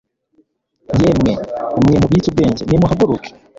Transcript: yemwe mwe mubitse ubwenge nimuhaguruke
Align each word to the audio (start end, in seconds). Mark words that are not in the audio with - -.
yemwe 1.01 1.33
mwe 1.83 1.95
mubitse 2.01 2.27
ubwenge 2.29 2.61
nimuhaguruke 2.65 3.29